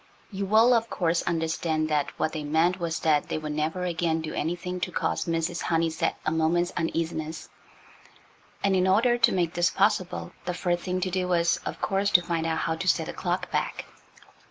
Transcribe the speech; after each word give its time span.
You 0.31 0.47
will, 0.47 0.73
of 0.73 0.89
course, 0.89 1.21
understand 1.27 1.87
that 1.89 2.09
what 2.17 2.31
they 2.31 2.43
meant 2.43 2.79
was 2.79 3.01
that 3.01 3.29
they 3.29 3.37
would 3.37 3.51
never 3.51 3.83
again 3.83 4.19
do 4.19 4.33
anything 4.33 4.79
to 4.79 4.91
cause 4.91 5.25
Mrs. 5.25 5.61
Honeysett 5.65 6.15
a 6.25 6.31
moment's 6.31 6.71
uneasiness, 6.75 7.49
and 8.63 8.75
in 8.75 8.87
order 8.87 9.19
to 9.19 9.31
make 9.31 9.53
this 9.53 9.69
possible 9.69 10.31
the 10.45 10.55
first 10.55 10.81
thing 10.85 11.01
to 11.01 11.11
do 11.11 11.27
was, 11.27 11.57
of 11.67 11.79
course, 11.81 12.09
to 12.17 12.23
find 12.23 12.47
out 12.47 12.57
how 12.57 12.73
to 12.77 12.87
set 12.87 13.05
the 13.05 13.13
clock 13.13 13.51
back. 13.51 13.85